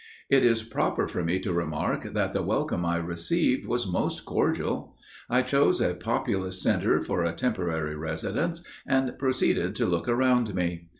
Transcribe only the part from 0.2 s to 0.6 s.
"It